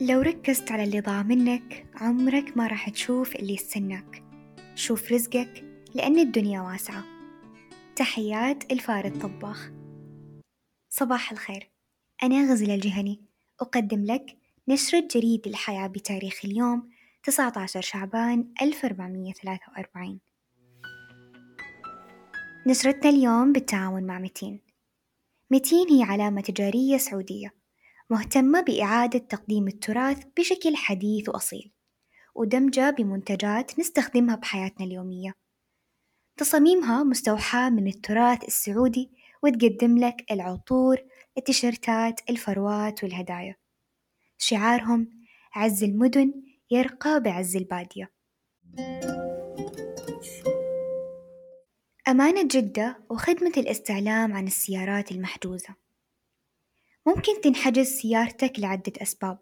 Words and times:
لو 0.00 0.20
ركزت 0.20 0.72
على 0.72 0.84
اللي 0.84 1.00
ضاع 1.00 1.22
منك 1.22 1.86
عمرك 1.94 2.56
ما 2.56 2.66
راح 2.66 2.88
تشوف 2.88 3.36
اللي 3.36 3.54
يستناك. 3.54 4.22
شوف 4.74 5.12
رزقك 5.12 5.64
لأن 5.94 6.18
الدنيا 6.18 6.60
واسعة. 6.60 7.04
تحيات 7.96 8.72
الفارد 8.72 9.18
طباخ. 9.18 9.70
صباح 10.88 11.32
الخير. 11.32 11.70
أنا 12.22 12.52
غزلة 12.52 12.74
الجهني. 12.74 13.20
أقدم 13.60 14.04
لك 14.04 14.36
نشرة 14.68 15.08
جريد 15.10 15.46
الحياة 15.46 15.86
بتاريخ 15.86 16.40
اليوم 16.44 16.90
19 17.22 17.80
شعبان 17.80 18.52
1443 18.62 20.20
نشرتنا 22.66 23.10
اليوم 23.10 23.52
بالتعاون 23.52 24.02
مع 24.02 24.18
متين. 24.18 24.60
متين 25.50 25.88
هي 25.90 26.02
علامة 26.02 26.40
تجارية 26.40 26.96
سعودية. 26.96 27.65
مهتمة 28.10 28.60
بإعادة 28.60 29.18
تقديم 29.18 29.68
التراث 29.68 30.24
بشكل 30.38 30.76
حديث 30.76 31.28
وأصيل 31.28 31.72
ودمجة 32.34 32.90
بمنتجات 32.90 33.78
نستخدمها 33.78 34.36
بحياتنا 34.36 34.86
اليومية. 34.86 35.32
تصاميمها 36.36 37.04
مستوحاة 37.04 37.70
من 37.70 37.86
التراث 37.86 38.44
السعودي 38.44 39.10
وتقدم 39.42 39.98
لك 39.98 40.24
العطور 40.30 40.96
التيشيرتات 41.38 42.20
الفروات 42.30 43.04
والهدايا. 43.04 43.56
شعارهم 44.38 45.26
عز 45.54 45.84
المدن 45.84 46.42
يرقى 46.70 47.20
بعز 47.20 47.56
البادية. 47.56 48.12
أمانة 52.08 52.42
جدة 52.42 53.04
وخدمة 53.10 53.52
الاستعلام 53.56 54.32
عن 54.32 54.46
السيارات 54.46 55.12
المحجوزة. 55.12 55.85
ممكن 57.06 57.40
تنحجز 57.40 57.86
سيارتك 57.86 58.52
لعدة 58.58 58.92
أسباب 59.02 59.38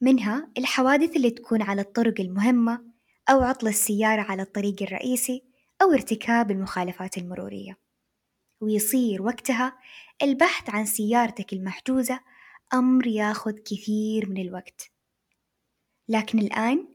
منها 0.00 0.50
الحوادث 0.58 1.16
اللي 1.16 1.30
تكون 1.30 1.62
على 1.62 1.80
الطرق 1.80 2.20
المهمة 2.20 2.84
أو 3.30 3.42
عطل 3.42 3.68
السيارة 3.68 4.22
على 4.22 4.42
الطريق 4.42 4.82
الرئيسي 4.82 5.44
أو 5.82 5.92
ارتكاب 5.92 6.50
المخالفات 6.50 7.18
المرورية. 7.18 7.78
ويصير 8.60 9.22
وقتها 9.22 9.78
البحث 10.22 10.70
عن 10.70 10.86
سيارتك 10.86 11.52
المحجوزة 11.52 12.20
أمر 12.74 13.06
ياخذ 13.06 13.52
كثير 13.52 14.28
من 14.28 14.40
الوقت. 14.40 14.90
لكن 16.08 16.38
الآن 16.38 16.88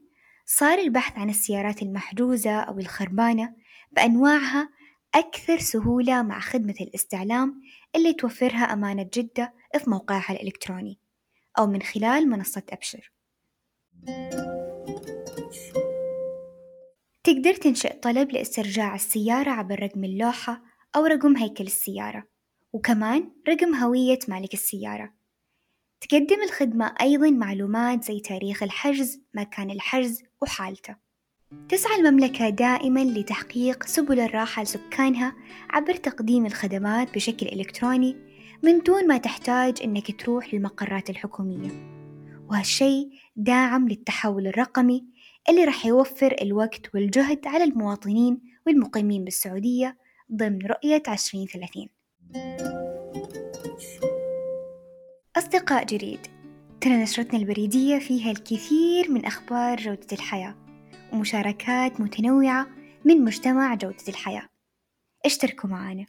صار 0.46 0.78
البحث 0.78 1.18
عن 1.18 1.30
السيارات 1.30 1.82
المحجوزة 1.82 2.60
أو 2.60 2.78
الخربانة 2.78 3.54
بأنواعها 3.92 4.70
أكثر 5.14 5.58
سهولة 5.58 6.22
مع 6.22 6.40
خدمة 6.40 6.74
الاستعلام 6.80 7.62
اللي 7.96 8.12
توفرها 8.12 8.72
أمانة 8.72 9.10
جدة 9.14 9.54
في 9.78 9.90
موقعها 9.90 10.32
الإلكتروني 10.32 10.98
أو 11.58 11.66
من 11.66 11.82
خلال 11.82 12.28
منصة 12.28 12.62
أبشر. 12.70 13.12
تقدر 17.24 17.54
تنشئ 17.54 17.98
طلب 17.98 18.32
لاسترجاع 18.32 18.94
السيارة 18.94 19.50
عبر 19.50 19.82
رقم 19.82 20.04
اللوحة 20.04 20.62
أو 20.96 21.04
رقم 21.04 21.36
هيكل 21.36 21.64
السيارة 21.64 22.24
وكمان 22.72 23.32
رقم 23.48 23.74
هوية 23.74 24.18
مالك 24.28 24.54
السيارة. 24.54 25.14
تقدم 26.00 26.42
الخدمة 26.42 26.94
أيضا 27.00 27.30
معلومات 27.30 28.04
زي 28.04 28.20
تاريخ 28.20 28.62
الحجز 28.62 29.20
مكان 29.34 29.70
الحجز 29.70 30.22
وحالته. 30.42 31.07
تسعى 31.68 32.00
المملكة 32.00 32.48
دائما 32.48 33.04
لتحقيق 33.04 33.84
سبل 33.86 34.20
الراحة 34.20 34.62
لسكانها 34.62 35.34
عبر 35.70 35.94
تقديم 35.94 36.46
الخدمات 36.46 37.14
بشكل 37.14 37.46
إلكتروني 37.46 38.16
من 38.62 38.78
دون 38.78 39.06
ما 39.06 39.18
تحتاج 39.18 39.82
إنك 39.84 40.20
تروح 40.20 40.54
للمقرات 40.54 41.10
الحكومية. 41.10 41.70
وهالشي 42.50 43.10
داعم 43.36 43.88
للتحول 43.88 44.46
الرقمي 44.46 45.04
اللي 45.48 45.64
راح 45.64 45.86
يوفر 45.86 46.36
الوقت 46.42 46.94
والجهد 46.94 47.46
على 47.46 47.64
المواطنين 47.64 48.40
والمقيمين 48.66 49.24
بالسعودية 49.24 49.96
ضمن 50.32 50.58
رؤية 50.66 51.02
2030 51.08 51.88
أصدقاء 55.36 55.84
جريد 55.84 56.20
ترى 56.80 56.96
نشرتنا 57.02 57.38
البريدية 57.38 57.98
فيها 57.98 58.30
الكثير 58.30 59.10
من 59.10 59.24
أخبار 59.24 59.76
جودة 59.76 60.06
الحياة. 60.12 60.67
ومشاركات 61.12 62.00
متنوعة 62.00 62.66
من 63.04 63.24
مجتمع 63.24 63.74
جودة 63.74 64.08
الحياة. 64.08 64.48
اشتركوا 65.24 65.70
معنا 65.70 66.06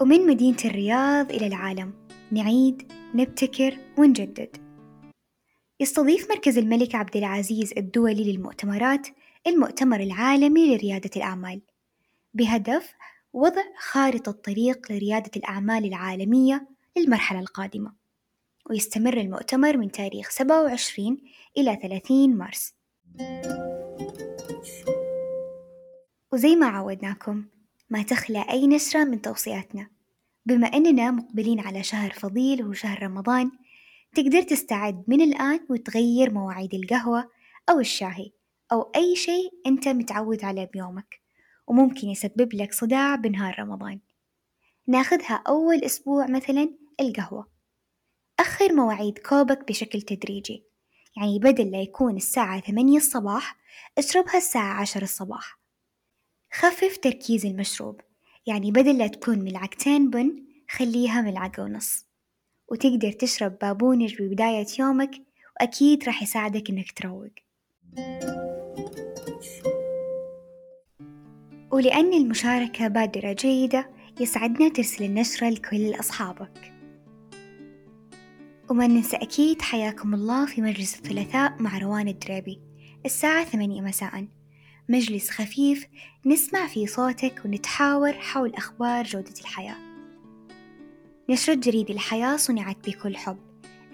ومن 0.00 0.26
مدينة 0.26 0.56
الرياض 0.64 1.32
إلى 1.32 1.46
العالم 1.46 1.92
نعيد 2.30 2.92
نبتكر 3.14 3.78
ونجدد. 3.98 4.56
يستضيف 5.80 6.30
مركز 6.30 6.58
الملك 6.58 6.94
عبد 6.94 7.16
العزيز 7.16 7.72
الدولي 7.76 8.32
للمؤتمرات 8.32 9.06
المؤتمر 9.46 10.00
العالمي 10.00 10.76
لريادة 10.76 11.10
الأعمال. 11.16 11.62
بهدف 12.34 12.94
وضع 13.32 13.62
خارطة 13.78 14.32
طريق 14.32 14.92
لريادة 14.92 15.30
الأعمال 15.36 15.84
العالمية 15.84 16.68
للمرحلة 16.96 17.40
القادمة. 17.40 18.01
ويستمر 18.70 19.16
المؤتمر 19.16 19.76
من 19.76 19.90
تاريخ 19.90 20.30
27 20.30 21.18
إلى 21.58 21.78
30 21.82 22.36
مارس. 22.36 22.74
وزي 26.32 26.56
ما 26.56 26.66
عودناكم 26.66 27.44
ما 27.90 28.02
تخلى 28.02 28.44
أي 28.50 28.66
نشرة 28.66 29.04
من 29.04 29.22
توصياتنا. 29.22 29.90
بما 30.46 30.66
أننا 30.66 31.10
مقبلين 31.10 31.60
على 31.60 31.82
شهر 31.82 32.10
فضيل 32.10 32.62
وهو 32.62 32.72
شهر 32.72 33.02
رمضان 33.02 33.50
تقدر 34.14 34.42
تستعد 34.42 35.04
من 35.08 35.20
الآن 35.20 35.60
وتغير 35.70 36.32
مواعيد 36.32 36.74
القهوة 36.74 37.30
أو 37.70 37.80
الشاهي 37.80 38.30
أو 38.72 38.90
أي 38.96 39.16
شيء 39.16 39.52
أنت 39.66 39.88
متعود 39.88 40.44
عليه 40.44 40.64
بيومك 40.64 41.20
وممكن 41.66 42.08
يسبب 42.08 42.54
لك 42.54 42.72
صداع 42.72 43.14
بنهار 43.14 43.58
رمضان. 43.58 44.00
ناخذها 44.86 45.42
أول 45.48 45.84
أسبوع 45.84 46.26
مثلا 46.26 46.68
القهوة. 47.00 47.51
أخر 48.40 48.72
مواعيد 48.72 49.18
كوبك 49.18 49.68
بشكل 49.68 50.02
تدريجي. 50.02 50.64
يعني 51.16 51.38
بدل 51.38 51.70
لا 51.70 51.80
يكون 51.80 52.16
الساعة 52.16 52.60
ثمانية 52.60 52.96
الصباح 52.96 53.56
اشربها 53.98 54.36
الساعة 54.36 54.80
عشر 54.80 55.02
الصباح. 55.02 55.58
خفف 56.52 56.96
تركيز 56.96 57.46
المشروب. 57.46 58.00
يعني 58.46 58.70
بدل 58.70 58.98
لا 58.98 59.06
تكون 59.06 59.38
ملعقتين 59.38 60.10
بن 60.10 60.42
خليها 60.70 61.20
ملعقة 61.20 61.62
ونص. 61.62 62.06
وتقدر 62.68 63.12
تشرب 63.12 63.58
بابونج 63.58 64.22
ببداية 64.22 64.66
يومك 64.78 65.10
وأكيد 65.60 66.04
راح 66.04 66.22
يساعدك 66.22 66.70
إنك 66.70 66.92
تروق. 66.92 67.30
ولأن 71.70 72.14
المشاركة 72.14 72.88
بادرة 72.88 73.32
جيدة 73.32 73.90
يسعدنا 74.20 74.68
ترسل 74.68 75.04
النشرة 75.04 75.48
لكل 75.48 75.94
أصحابك. 76.00 76.72
وما 78.70 78.86
ننسى 78.86 79.16
أكيد 79.16 79.62
حياكم 79.62 80.14
الله 80.14 80.46
في 80.46 80.62
مجلس 80.62 80.94
الثلاثاء 80.94 81.62
مع 81.62 81.78
روان 81.78 82.08
الدريبي 82.08 82.60
الساعة 83.04 83.44
ثمانية 83.44 83.80
مساءً. 83.80 84.28
مجلس 84.88 85.30
خفيف 85.30 85.86
نسمع 86.26 86.66
فيه 86.66 86.86
صوتك 86.86 87.42
ونتحاور 87.44 88.12
حول 88.12 88.54
أخبار 88.54 89.04
جودة 89.04 89.34
الحياة. 89.40 89.76
نشرة 91.30 91.54
جريد 91.54 91.90
الحياة 91.90 92.36
صنعت 92.36 92.88
بكل 92.88 93.16
حب. 93.16 93.38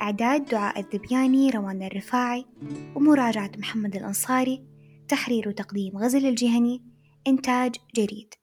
إعداد 0.00 0.44
دعاء 0.44 0.80
الذبياني 0.80 1.50
روان 1.50 1.82
الرفاعي 1.82 2.46
ومراجعة 2.94 3.50
محمد 3.58 3.96
الأنصاري. 3.96 4.64
تحرير 5.08 5.48
وتقديم 5.48 5.98
غزل 5.98 6.26
الجهني. 6.26 6.82
إنتاج 7.26 7.76
جريد. 7.96 8.34